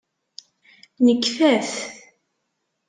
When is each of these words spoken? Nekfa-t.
Nekfa-t. 1.05 1.73